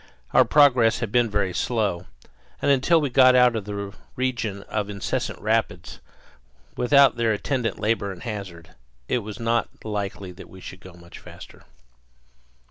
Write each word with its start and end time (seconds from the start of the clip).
Our 0.33 0.45
progress 0.45 0.97
had 0.97 1.11
been 1.11 1.29
very 1.29 1.53
slow; 1.53 2.07
and 2.59 2.71
until 2.71 2.99
we 2.99 3.11
got 3.11 3.35
out 3.35 3.55
of 3.55 3.65
the 3.65 3.93
region 4.15 4.63
of 4.63 4.89
incessant 4.89 5.39
rapids, 5.39 5.99
with 6.75 6.89
their 6.89 7.33
attendant 7.33 7.77
labor 7.77 8.11
and 8.11 8.23
hazard, 8.23 8.71
it 9.07 9.19
was 9.19 9.39
not 9.39 9.85
likely 9.85 10.31
that 10.31 10.49
we 10.49 10.59
should 10.59 10.79
go 10.79 10.93
much 10.93 11.19
faster. 11.19 11.65